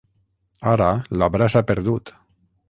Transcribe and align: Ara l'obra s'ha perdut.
Ara 0.71 0.87
l'obra 1.19 1.51
s'ha 1.55 1.63
perdut. 1.73 2.15